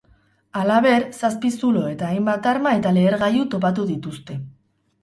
Halaber, 0.61 1.05
zazpi 1.19 1.51
zulo 1.59 1.83
eta 1.91 2.09
hainbat 2.09 2.51
arma 2.55 2.73
eta 2.81 2.95
lehergailu 2.99 3.47
topatu 3.57 3.89
dituzte. 3.93 4.43